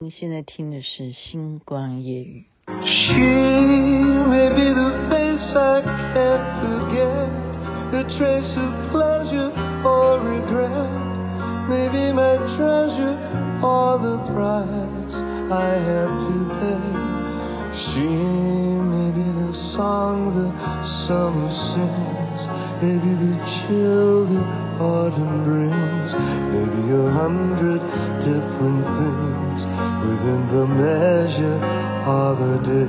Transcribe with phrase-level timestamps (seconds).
[0.00, 2.44] 你现在听的是《星光夜
[22.80, 23.34] Maybe the
[23.66, 24.38] chill the
[24.78, 26.10] autumn brings,
[26.54, 27.82] maybe a hundred
[28.22, 29.60] different things
[30.06, 31.58] within the measure
[32.06, 32.86] of a day.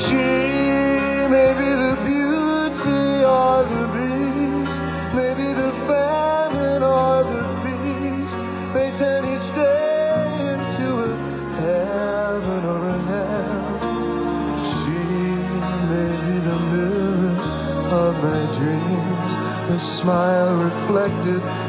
[0.00, 0.24] She
[1.28, 1.65] may be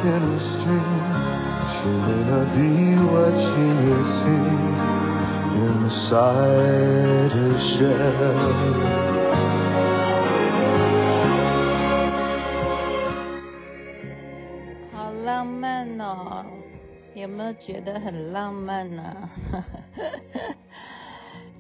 [0.04, 0.08] 语》。
[14.94, 16.46] 好浪漫哦，
[17.16, 19.30] 有没有觉得很浪漫呢、啊？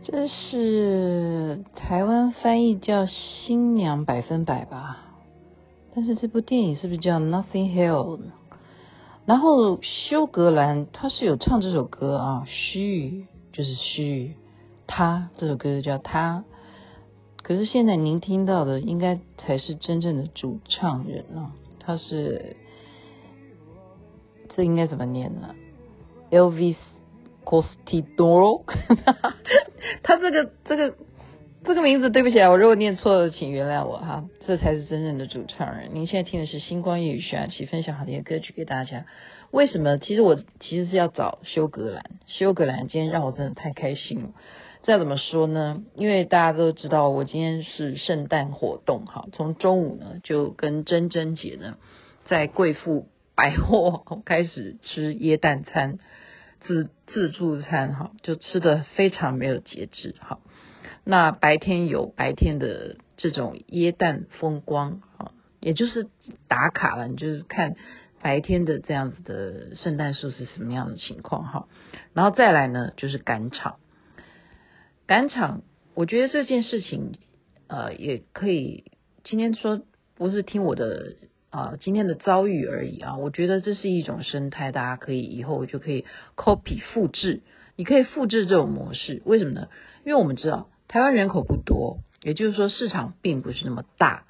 [0.03, 5.06] 这是台湾翻译叫《新娘百分百》吧？
[5.97, 8.17] 但是这部电影是不是叫《Nothing Hell》？
[9.25, 14.35] 然后休格兰他是有唱这首歌啊，虚就是虚，
[14.85, 16.43] 他这首歌叫他。
[17.41, 22.57] 可是现在您听到的应该才是真正的主唱人啊，他是
[24.49, 25.55] 这应该怎么念呢
[26.29, 26.75] ？Elvis
[27.43, 28.61] Costello，
[30.03, 30.95] 他这个这个。
[31.67, 34.23] 这个名字对不起啊，我如果念错了，请原谅我哈。
[34.45, 35.89] 这才是真正的主唱人。
[35.91, 39.05] 您现在听的是星光夜雨徐雅琪分享好听的歌曲给大家。
[39.51, 39.97] 为什么？
[39.97, 42.03] 其实我其实是要找休格兰。
[42.25, 44.29] 休格兰今天让我真的太开心了。
[44.83, 45.83] 这要怎么说呢？
[45.95, 51.75] 因为大家都知道我今天是圣诞活动哈，从中午呢就跟珍珍姐呢
[52.27, 55.99] 在贵妇百货 开始吃椰蛋餐，
[56.61, 60.39] 自自助餐哈，就吃得非常没有节制哈。
[61.09, 65.31] 那白天有白天的这种椰蛋风光啊，
[65.61, 66.09] 也就是
[66.49, 67.77] 打卡了，你就是看
[68.21, 71.67] 白天的这样子的圣诞树是什么样的情况哈，
[72.11, 73.77] 然后再来呢就是赶场，
[75.05, 75.61] 赶场，
[75.93, 77.13] 我觉得这件事情
[77.67, 78.91] 呃也可以
[79.23, 79.81] 今天说
[80.13, 81.15] 不是听我的
[81.51, 86.03] 啊、今天的遭遇而已啊，我觉得这是一种生态，大家可以以后就可以
[86.35, 87.43] copy 复制，
[87.77, 89.69] 你可以复制这种模式，为什么呢？
[90.03, 90.67] 因为我们知道。
[90.87, 94.23] 台湾人口不多，也就是说市场并不是那么大。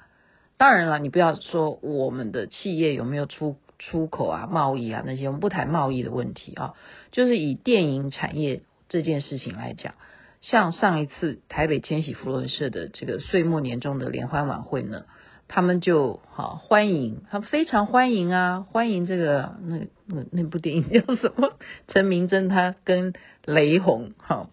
[0.56, 6.74] 当然了，你不要说我们的企业有没有出出口啊、贸易啊那些，我们不谈贸易的问题啊。
[7.12, 9.94] 就是以电影产业这件事情来讲，
[10.40, 15.04] 像上一次台北千禧福伦社的这个岁末年终的联欢晚会呢，
[15.46, 21.52] 他们就好欢迎，他们非常欢迎啊，欢迎这个那那那部电影叫什么？
[21.86, 23.12] 陈明真他跟
[23.44, 24.50] 雷洪好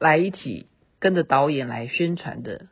[0.00, 0.66] 来一起。
[1.02, 2.68] 跟着导演来宣传的，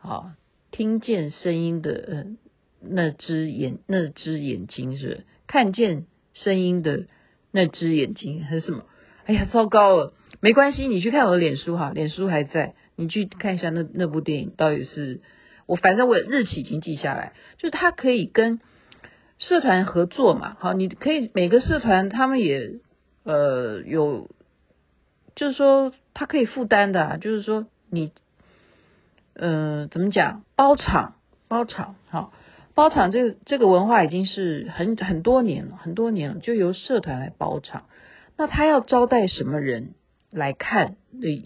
[0.00, 0.34] 啊，
[0.70, 2.38] 听见声音的，嗯，
[2.80, 7.04] 那只眼，那只眼睛是，看见声音的
[7.52, 8.86] 那只眼睛还是什么？
[9.26, 15.20] 哎呀，糟糕了，没关系，你去看我的脸书哈，脸书还在，你去看一下那那部电影到底是，
[15.66, 18.58] 我反正我日期已经记下来，就是他可以跟
[19.38, 22.76] 社团合作嘛，好，你可以每个社团他们也
[23.24, 24.30] 呃有。
[25.34, 28.10] 就是说，他可以负担的，啊，就是说你，
[29.34, 30.44] 呃，怎么讲？
[30.56, 31.16] 包场，
[31.46, 32.32] 包场，好，
[32.74, 37.84] 包场这个这个文化已经是很很多年了，很多年了，就由社团来包场。
[38.38, 39.92] 那他要招待什么人
[40.30, 40.96] 来看？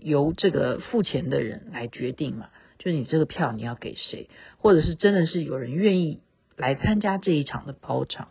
[0.02, 2.46] 由这个付钱的人来决定嘛。
[2.78, 6.20] 就是你这个票你要给谁，或者是真的是有人愿意
[6.56, 8.28] 来参加这一场的包场。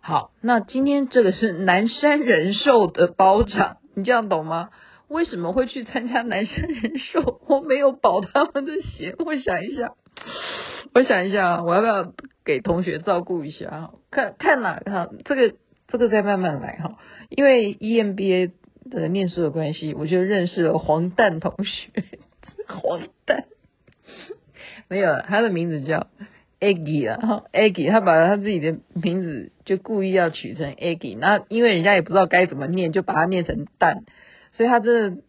[0.00, 3.76] 好，那今天这个是南山人寿的包场。
[3.94, 4.70] 你这样懂吗？
[5.14, 7.40] 为什么会去参加男生人寿？
[7.46, 9.14] 我没有保他们的险。
[9.24, 9.92] 我想一下，
[10.92, 12.12] 我想一下，我要不要
[12.44, 13.92] 给同学照顾一下？
[14.10, 15.54] 看看哪哈，这个
[15.86, 16.98] 这个再慢慢来哈。
[17.28, 18.50] 因为 EMBA
[18.90, 21.90] 的念书的关系，我就认识了黄蛋同学。
[22.66, 23.44] 黄蛋
[24.88, 26.08] 没有，他的名字叫
[26.58, 29.52] Aggie 啊，Aggie，他把他自己的名字。
[29.64, 34.04] 就故意要取成 Aggie，那因为人家也不知道该怎么念，就把它念成蛋，
[34.54, 35.22] 所以他真的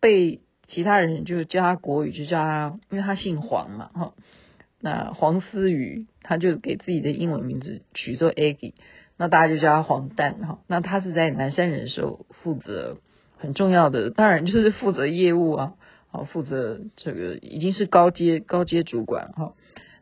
[0.00, 4.12] 被其他人就叫他国语，就叫他，因为他姓黄嘛，哈，
[4.80, 8.74] 那黄思雨他就给自己的英文名字取作 Aggie，
[9.16, 10.58] 然那大家就叫他黄蛋哈。
[10.66, 12.98] 那他是在南山人寿负责
[13.38, 15.74] 很重要的，当然就是负责业务啊，
[16.10, 19.54] 好负责这个已经是高阶高阶主管哈。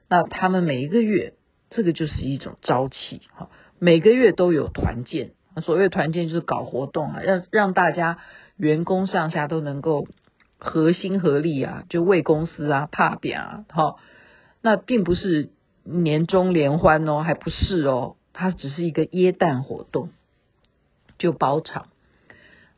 [0.09, 1.35] 那他们每一个月，
[1.69, 5.32] 这个就是一种朝气哈，每个月都有团建，
[5.62, 8.19] 所谓团建就是搞活动啊，让让大家
[8.61, 10.07] 员工上下都能够
[10.59, 13.97] 合心合力啊，就为公司啊怕扁啊，哈。
[14.61, 15.51] 那并不是
[15.83, 20.11] 年终联欢哦，还不是哦，它只是一个耶诞活动，
[21.19, 21.87] 就包场。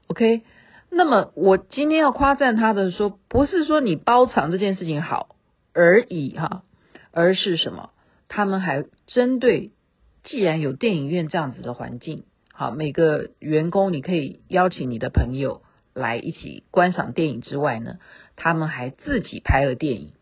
[0.07, 0.43] OK，
[0.91, 5.37] 那么我今天要夸赞他的说，不是说你包场这件事情好
[5.73, 6.63] 而已哈。
[7.15, 7.91] 而是什么？
[8.27, 9.73] 他们还针对，
[10.25, 12.25] 既然有电影院这样子的环境，
[12.55, 15.61] 好，每个员工你可以邀请你的朋友
[15.95, 17.99] 来一起观赏电影之外呢，
[18.37, 20.13] 他们还自己拍了电影。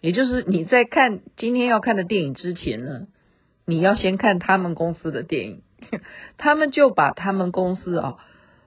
[0.00, 3.06] 也就是你在看今天要看的电影之前呢，
[3.66, 5.62] 你要先看他们公司的电影。
[6.38, 8.16] 他们就把他们公司啊，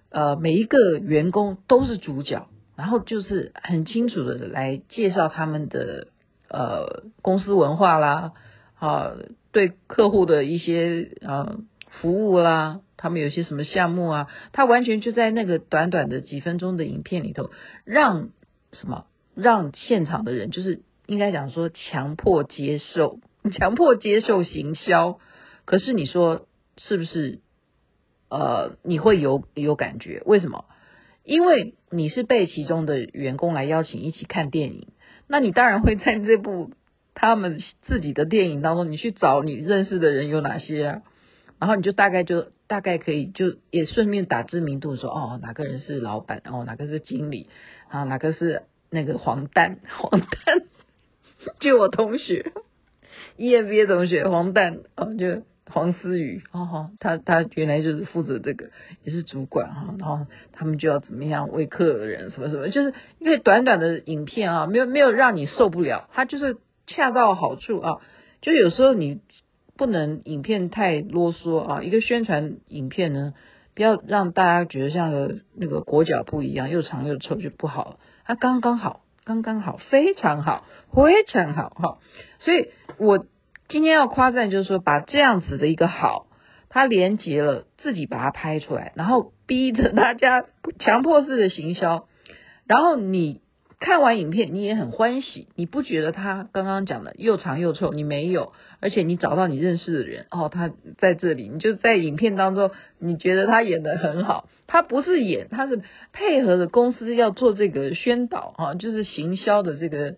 [0.10, 6.08] 呃，每一个员工都是主角，然后就是很清楚的来介绍他们的。
[6.54, 8.34] 呃，公司文化啦，
[8.78, 9.14] 啊，
[9.54, 11.62] 对客户的一些呃
[12.00, 17.52] 服务啦，他们有些什么项目啊，他完全就在那个短短的几分钟的影片里头，
[17.84, 18.30] 让
[18.72, 19.06] 什么
[19.36, 23.20] 让现场的人就是应该讲说强迫接受，
[23.54, 25.20] 强迫接受行销。
[25.66, 26.48] 可是你说
[26.78, 27.40] 是不是？
[28.34, 30.24] 呃，你会有有感觉？
[30.26, 30.64] 为什么？
[31.26, 34.88] 因为你是被其中的员工来邀请一起看电影。
[35.28, 36.72] 那你当然会在这部
[37.14, 41.02] 他们自己的电影当中，你去找你认识的人有哪些啊？
[41.62, 47.48] 然后你就大概就大概可以就也顺便打知名度说，哦哪个人是老板，哦哪个是经理
[47.88, 50.64] 啊，哪个是那个黄蛋 黄蛋，
[51.60, 52.52] 就我同学
[53.38, 55.44] EMBA 同学黄蛋哦就。
[55.74, 58.72] 黄思雨，哦哈，他他原来就是负责这个，
[59.06, 68.02] 也是主管哈，然后他们就要怎么样为客人什么什么，就是因为短短的影片啊，没有没有让你受不了，他就是恰到好处啊，
[68.42, 69.22] 就有时候你
[69.82, 73.34] 不能影片太啰嗦啊，一个宣传影片呢，
[73.74, 81.98] 不要让大家觉得像个那个裹脚布一样又长又臭就不好，它刚刚好，刚刚好，非常好，非常好哈，
[82.38, 82.70] 所以
[83.00, 83.26] 我。
[83.70, 86.28] 今天要夸赞，就是说把这样子的一个好，
[86.68, 90.44] 他连接了自己把它拍出来，然后逼着大家
[90.78, 92.06] 强迫式的行销，
[92.68, 93.40] 然后你
[93.82, 97.92] 看完影片你也很欢喜，你不觉得他刚刚讲的又长又臭？
[97.92, 105.82] 你没有，而且你找到你认识的人哦，他在这里，你就在影片当中，你觉得他演得很好，他不是演，他是
[106.14, 110.16] 配合着公司要做这个宣导啊，就是行销的这个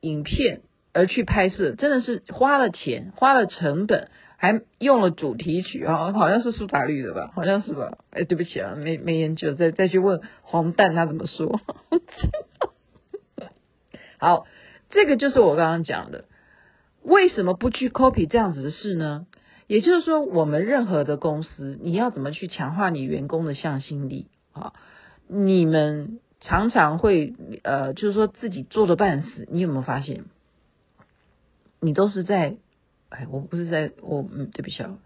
[0.00, 0.60] 影片。
[0.94, 7.96] 而去拍摄，真的是花了钱，花了成本，还用了主题曲啊，好像是苏打绿的吧，好像是吧？
[8.10, 11.62] 哎，对不起啊，没没研究，再再去问黄蛋他怎么说。
[14.22, 14.46] 好，
[14.88, 16.26] 这个就是我刚刚讲的，
[17.02, 19.26] 为什么不去 copy 这样子的事呢？
[19.66, 24.74] 也就是说，我们任何的公司，你要怎么去强化你员工的向心力啊？
[25.26, 27.34] 你们常常会
[27.64, 30.26] 呃，就是说自己做的半死，你有没有发现？
[31.80, 32.58] 你都是在，
[33.08, 34.98] 哎，我不是在，我嗯，对不起啊，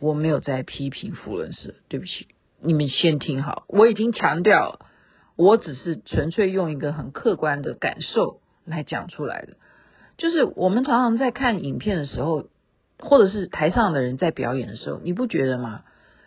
[0.00, 2.26] 我没有在批评扶轮社，对不起，
[2.60, 4.86] 你们先听好，我已经强调了，
[5.36, 9.54] 我只是纯粹用一个很客观的感受来讲出来的，
[10.18, 12.48] 就是我们常常在看影片的时候，
[12.98, 15.82] 或者是台上的人在表演的时候，你不觉得吗？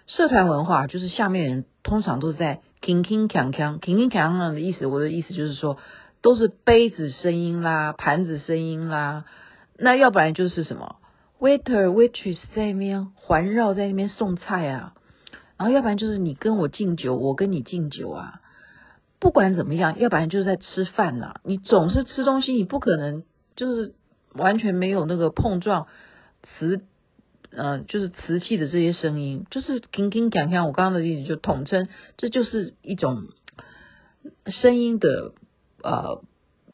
[0.08, 5.77] 社团文化就是下面人通常都是在铿铿锵锵，铿铿锵锵的意思，我的意思就是说，
[6.22, 9.25] 都是杯子声音啦，盘子声音啦。
[9.77, 10.96] 那要不然就是什么
[11.39, 14.93] waiter waitress 在那边环绕在那边送菜啊，
[15.58, 18.41] 然后要不然就是你跟我敬酒，我跟你敬酒啊。
[19.19, 21.41] 不管怎么样，要不然就是在吃饭呐。
[21.43, 23.23] 你总是吃东西，你不可能
[23.55, 23.93] 就是
[24.33, 25.88] 完全没有那个碰撞
[26.43, 26.81] 瓷，
[27.51, 30.67] 嗯、呃，就是瓷器的这些声音，就是铿铿锵锵。
[30.67, 33.27] 我刚刚的例子就统称，这就是一种
[34.45, 35.33] 声音的
[35.83, 36.23] 呃，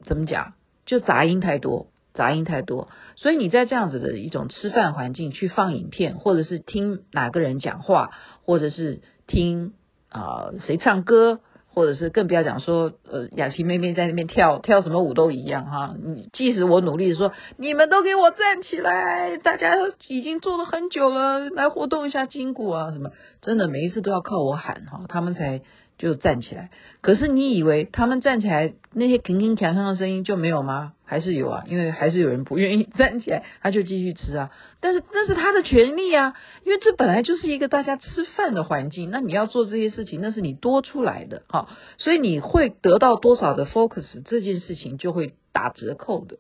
[0.06, 0.54] 怎么讲？
[0.86, 1.88] 就杂音太多。
[2.14, 2.88] 杂音太多，
[3.18, 8.12] 所以你在这样子的一种吃饭环境去放影片，或者是听哪个人讲话，
[8.46, 9.74] 或者是听
[10.08, 11.42] 啊、谁唱歌，
[11.76, 15.94] 或者是更不要讲说呃雅琪妹妹在那边跳跳什么舞都一样哈。
[16.02, 19.76] 你即使我努力说，你们都给我站起来，大家
[20.08, 23.12] 已经坐了很久了，来活动一下筋骨啊什么，
[23.46, 25.62] 真的每一次都要靠我喊哈，他们才
[26.00, 26.72] 就站起来。
[27.02, 30.94] 可是你以为他们站起来那些铿铿锵锵的声音就没有吗？
[31.06, 34.50] 还是有啊，因为还是有人不愿意站起来，他就继续吃啊。
[34.82, 36.34] 但是那是他的权利啊，
[36.66, 39.12] 因为这本来就是一个大家吃饭的环境。
[39.12, 46.38] 那你要做这些事情，那是你多出来的哈，所以你会得到多少的 focus，这件事情就会打折扣的。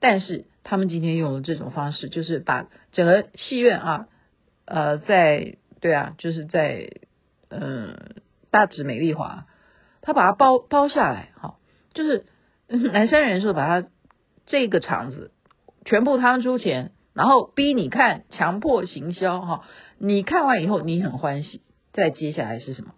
[0.00, 4.08] 但是他们今天用了这种方式，就是把整个戏院啊，
[4.64, 6.88] 呃，在对啊，就是在
[7.50, 9.46] 嗯、大直美丽华，
[10.00, 11.56] 他把它包包下来哈，
[11.92, 12.24] 就是
[12.68, 13.88] 南山人寿把它
[14.46, 15.32] 这个场子
[15.84, 19.64] 全部他们出钱，然后逼你看，强迫行销哈，
[19.98, 21.60] 你看完以后你很欢喜，
[21.92, 22.94] 再接下来是什么？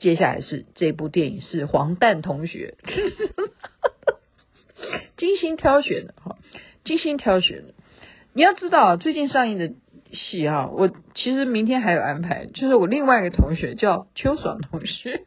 [0.00, 2.74] 接下来是这部电影是黄诞同学。
[5.16, 6.38] 精心挑选的哈，
[6.84, 7.74] 精心挑选的。
[8.32, 9.72] 你要知道，最近上映的
[10.12, 15.24] 戏哈，我其实明天还有安排，就是我另外一个同学叫秋爽同学，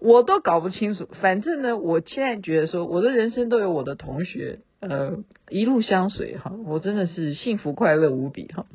[0.00, 1.08] 我都搞不清楚。
[1.20, 5.18] 反正呢，我现在觉得说，我的人生都有我的同学，呃，
[5.48, 8.66] 一路相随哈，我真的是幸福快乐无比哈。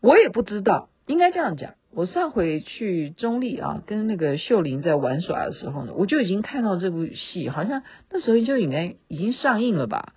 [0.00, 1.74] 我也不知道，应该这样讲。
[1.92, 10.12] 我上回去中立啊，跟那个秀玲在玩耍的时候呢，我就已经看到这部戏，好像那时候就应该已经上映了吧？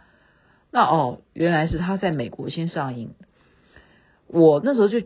[0.71, 3.13] 那哦，原来是他在美国先上映。
[4.27, 5.01] 我那时候就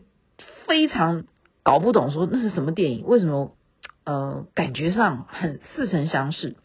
[0.66, 1.26] 非常
[1.64, 3.06] 搞不懂，说那是什么电影？
[3.06, 3.56] 为什么
[4.04, 6.56] 呃，感觉上很似曾相识？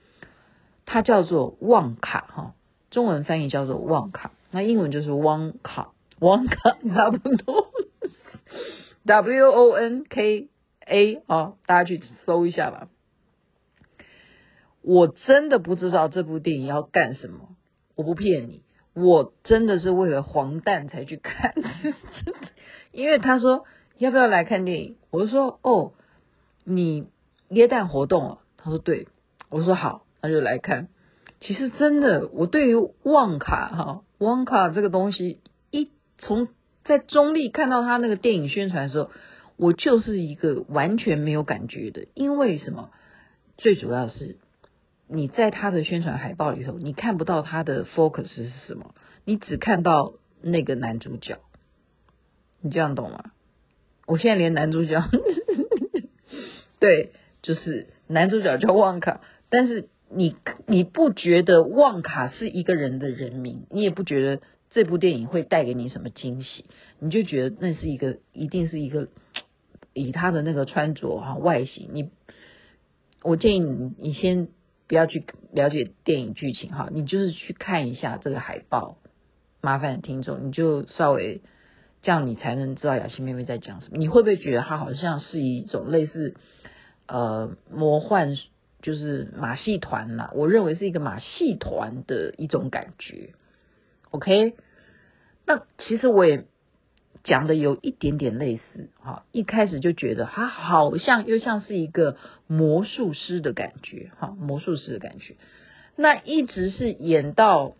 [0.85, 2.55] 它叫做《旺卡》哈，
[2.91, 5.93] 中文翻译叫做《旺卡》，那英文就是《汪卡》，
[6.27, 7.71] 汪卡差不多。
[9.05, 10.49] W O N K
[10.87, 12.89] A 啊，大家去搜一下吧。
[14.83, 17.51] 我真的不知道这部电影要干什么，
[17.95, 18.63] 我不骗你，
[19.01, 21.55] 我真的是为了黄诞才去看。
[22.93, 23.65] 因为他说
[23.97, 25.93] 要不要来看电影，我就说哦，
[26.65, 27.07] 你
[27.49, 28.39] 耶诞活动了？
[28.57, 29.09] 他说对，
[29.51, 30.89] 我说好，那就来看。
[31.41, 35.41] 其实真的，我对于旺卡哈，旺卡这个东西
[35.71, 36.49] 一从。
[36.85, 39.11] 在中立看到他那个电影宣传的时候，
[39.59, 42.07] 我就是一个完全没有感觉的。
[42.15, 42.89] 因为什么？
[43.59, 44.39] 最主要是
[45.09, 51.39] 你在他的宣传海报里头，你看不到他的 focus 是什么，你只看到那个男主角。
[52.61, 53.33] 你这样懂吗？
[54.07, 55.03] 我现在连男主角，
[56.79, 57.13] 对，
[57.43, 60.37] 就是男主角叫旺卡，但是你
[60.67, 64.43] 你不觉得旺卡是一个人的人名，你也不觉得。
[64.71, 66.67] 这部电影会带给你什么惊喜？
[66.99, 69.09] 你就觉得那是一个，一定是一个
[69.95, 72.11] 以他的那个穿着哈外形，你
[73.23, 74.49] 我建议你你先
[74.89, 78.99] 不要去了解电影剧情哈，你就是去看一下这个海报。
[79.61, 81.43] 麻烦听众，你就稍微
[82.01, 83.99] 这样，你才能知道雅欣妹妹在讲什么。
[83.99, 86.37] 你会不会觉得它好像是一种类似
[87.07, 88.39] 呃魔幻，
[88.81, 90.31] 就是马戏团呐？
[90.35, 93.35] 我认为是一个马戏团的一种感觉。
[94.11, 94.55] OK，
[95.45, 96.47] 那其实我也
[97.25, 105.37] 讲的有一点点类似哈，一开始就觉得他好像又像是一个魔术师的感觉哈，魔术师的感觉，
[105.97, 107.75] 那一直是演到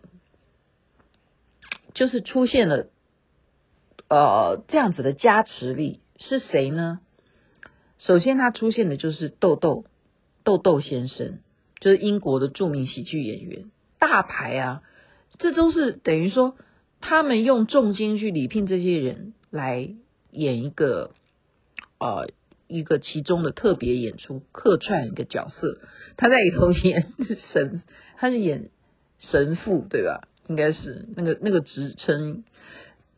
[1.93, 2.87] 就是出现了
[4.07, 6.99] 呃这样子的加持力是谁呢？
[7.97, 9.85] 首先他出现的就是豆豆
[10.43, 11.39] 豆豆先生，
[11.79, 14.83] 就是英国的著名喜剧演员，大牌啊。
[15.37, 16.55] 这都是等于说，
[17.01, 19.89] 他们用重金去礼聘这些人来
[20.31, 21.11] 演一个，
[21.99, 22.29] 呃，
[22.67, 25.79] 一个其中的特别演出，客串一个角色。
[26.17, 27.13] 他在里头演
[27.53, 27.81] 神，
[28.17, 28.69] 他是演
[29.19, 30.27] 神父，对吧？
[30.47, 32.43] 应该是那个那个职称，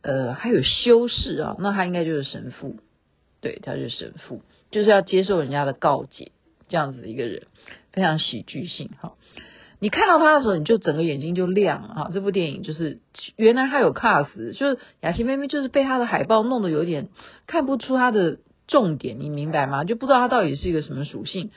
[0.02, 2.76] 呃，还有修士啊，那他应该就是神父，
[3.40, 6.32] 对，他是神父，就是要接受人家的告解，
[6.68, 7.46] 这样子的一个人，
[7.92, 9.14] 非常喜剧性，哈。
[9.82, 12.10] 你看到他的时候，你就整个眼睛就亮啊！
[12.12, 13.00] 这部电影就是
[13.34, 17.08] 原来他有 cast，就是雅琪妹妹就是被他的海报弄得有点
[17.48, 19.82] 看不出他的重点，你明白吗？
[19.82, 21.50] 就不知道他到底是一个什么属性。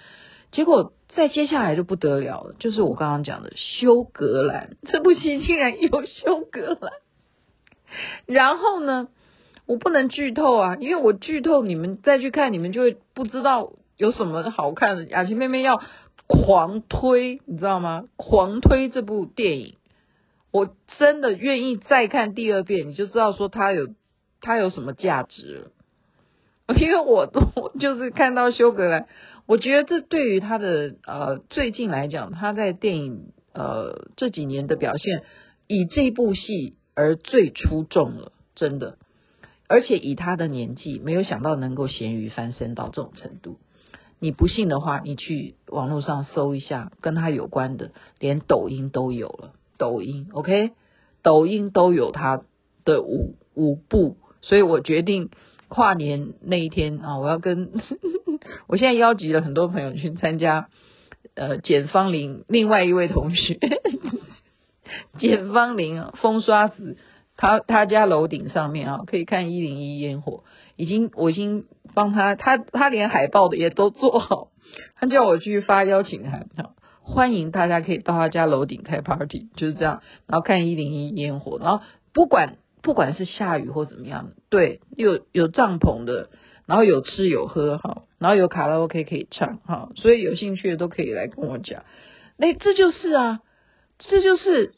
[0.52, 6.94] 结果再接下来就不得了了，就是我刚刚讲的休格兰这部戏竟然有休格兰。
[8.26, 9.08] 然后呢，
[9.68, 15.04] 我不能剧透啊，因为我剧透你们再去看，你们就会不知道有什么好看的。
[15.04, 15.80] 雅琪妹妹要。
[16.28, 18.06] 狂推，你知道吗？
[18.16, 19.76] 狂推这部电影，
[20.52, 23.90] 我真的愿意再看第二遍，你就知道说它有
[24.42, 25.72] 它有什么价值了。
[26.76, 29.08] 因为我都就是看到休格兰，
[29.46, 35.22] 我觉得这对于他的呃最近来讲，他在电影呃这几年的表现，
[35.68, 38.98] 以这部戏而最出众了，真的。
[39.68, 43.60] 而且以他的年纪，没有想到能够咸鱼翻身到这种程度。
[44.26, 49.52] 你不信的话，你去网络上搜一下跟他有关的，连抖音都有了。
[49.78, 50.72] 抖音，OK，
[51.22, 52.42] 抖音都有他
[52.86, 55.30] 的舞舞步，所以我决定
[55.68, 57.70] 跨年那一天啊，我要跟
[58.66, 60.70] 我现在邀集了很多朋友去参加，
[61.36, 63.60] 呃，简芳玲另外一位同学，
[65.20, 66.98] 简芳玲风刷子，
[67.38, 70.44] 他他家楼顶上面啊，可以看一零一烟火，
[70.78, 71.66] 已经我已经
[71.96, 74.50] 帮他，他他连海报的也都做好，
[75.00, 76.48] 他叫我去发邀请函。
[77.02, 81.84] 欢迎大家可以到他家楼顶开 party，就是这样，然后看一零一烟火，然后
[82.14, 86.30] 不管不管是下雨或怎么样，对，有有帐篷的，
[86.66, 91.84] 然后有吃有喝哈，然后有卡拉 OK 可以唱哈，所以有兴趣的都可以来跟我讲。
[92.38, 93.40] 那这就是啊，
[94.00, 94.74] 这就是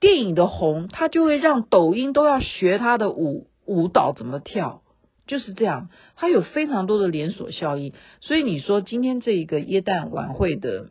[0.00, 4.82] 电影的红，它就会让抖音都要学它的舞舞蹈怎么跳，
[5.26, 7.92] 就是这样，它有非常多的连锁效应。
[8.20, 10.90] 所以你说今天这一个耶诞晚会的。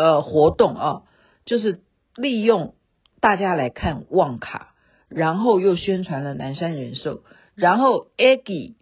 [0.00, 1.02] 呃，活动啊，
[1.44, 1.80] 就是
[2.14, 2.76] 利用
[3.20, 4.76] 大家来看旺卡，
[5.08, 7.22] 然后又宣传了南山人寿，
[7.56, 8.74] 然后 Aggie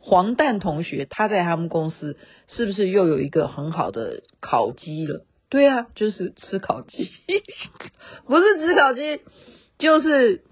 [0.00, 2.18] 黄蛋同学他在他们公司
[2.48, 5.24] 是不是又有一个很好的烤鸡了？
[5.48, 7.12] 对啊，就是吃烤鸡，
[8.26, 9.20] 不是吃烤鸡，
[9.78, 10.42] 就是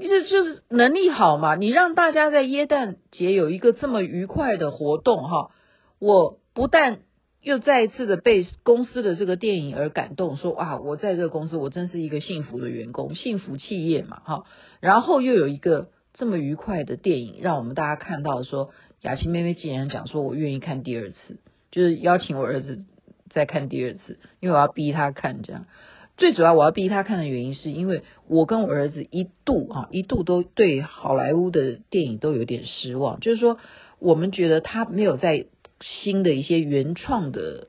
[0.00, 1.54] 就就是能力好嘛。
[1.54, 5.50] 你让大家在耶诞节有一个这么愉快的活动哈，
[5.98, 7.00] 我不但。
[7.44, 14.44] 又再一次的被公司的这个电影而感动，说啊，我在这个公司，我真是一个幸福的员工，幸福企业嘛，哈。
[14.78, 18.70] 然后又有一个这么愉快的电影，让我们大家看到说，
[19.00, 21.40] 雅琪妹妹竟然讲说我愿意看第二次，
[21.72, 22.84] 就是邀请我儿子
[23.30, 25.66] 再看第二次，因为我要逼他看这样。
[26.16, 33.58] 最主要我要逼他看的原因，是因为我跟我儿子一度啊，一度都对好莱坞的电影都有点失望，就是说
[33.98, 35.46] 我们觉得他没有在。
[35.84, 37.66] 新的一些原创的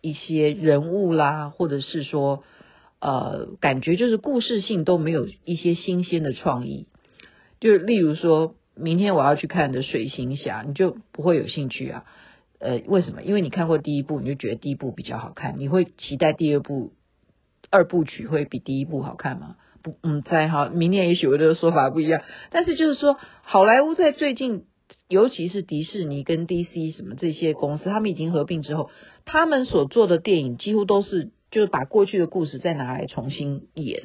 [0.00, 2.44] 一些人物啦，或者是说，
[3.00, 6.86] 呃，感觉就是故事性都没有一些新鲜的创意。
[7.58, 12.04] 就例如说，明天我要去看的《水行侠》，你就不会有兴趣啊？
[12.60, 13.24] 呃，为什么？
[13.24, 16.92] 因为你看过第一部，你就觉得第一部比较好看，你会期待第二部
[17.70, 19.56] 二部曲会比第一部好看吗？
[19.82, 22.22] 不，嗯，在哈，明年也许我的说法不一样。
[22.50, 24.64] 但是就是说，好莱坞在最近。
[25.06, 28.88] 尤其是迪士尼跟 DC 什么这些公司，他们已经合并之后，
[29.26, 34.04] 他们所做的电影几乎都是就是把过去的故事再拿来重新演。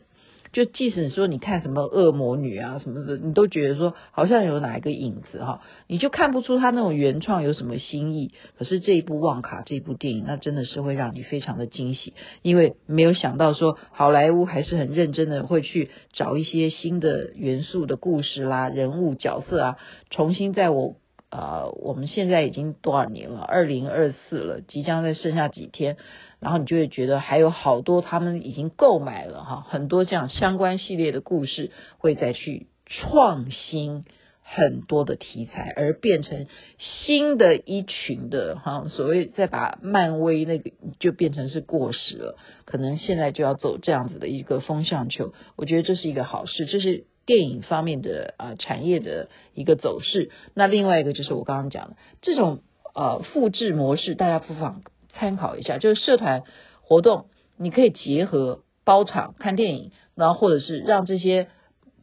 [0.54, 8.32] 就即使说你看什么恶魔女啊什么的，你都觉得说好像有哪一个影子哈，你就看不出他那种原创有什么新意。
[8.58, 19.78] 可是这一部旺卡这部电影，那真的是会让你非常的惊喜，因为没有想到说好莱坞还是很认真的会去找一些新的元素的故事啦、人物角色啊，
[20.10, 20.96] 重新在我。
[21.36, 23.42] 呃，我们现在已经多少年了？
[23.42, 25.98] 二零二四了，即将再剩下几天，
[26.40, 34.06] 然后你就会觉得还有好多他们已经购买了哈，很多这样相关系列的故事会再去创新
[34.44, 36.46] 很多的题材，而变成
[36.78, 40.70] 新的一群的哈，所谓再把漫威那个
[41.00, 47.06] 就变成是过时了，可能现在就要走这样子的一个风向球，我觉得这是一个好事，这是。
[47.26, 52.62] 电影方面的啊、产业的一个走势，那另外一个就是我刚刚讲的这种
[52.94, 55.78] 呃复制模式，大家不妨参考一下。
[55.78, 56.44] 就是社团
[56.82, 61.48] 活动，你可以结合包场看电影，然后或者是让这些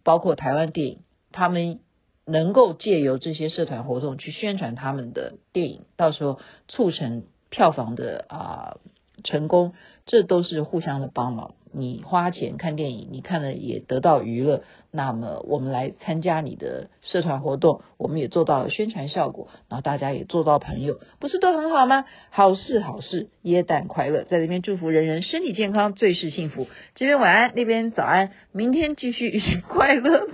[0.02, 1.00] 包括台湾电影，
[1.33, 1.80] 他们
[2.24, 8.76] 能够借由这些社团活动去宣传他们的电影，到时候促成票房的啊、
[9.22, 9.74] 成功，
[10.06, 11.54] 这都是互相的帮忙。
[11.72, 14.64] 你花钱看电影，你看了也得到娱乐。
[14.90, 22.06] 那么我们来参加你的社团活动，我们也做到了宣传效果，然后大家也做到朋友，不是都很好吗？
[22.30, 26.66] 好事好事，耶诞快乐，在这边祝福人人身体健康，最是幸福。
[26.96, 30.26] 这边晚安，那边早安，明天继续 快乐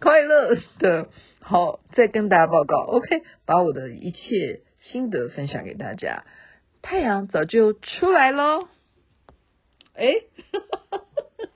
[0.00, 1.08] 快乐的，
[1.40, 2.78] 好，再跟大家报告。
[2.86, 6.24] OK，把我的一切心得分享给大家。
[6.84, 8.68] 太阳早就出来喽。
[9.94, 10.16] 哎，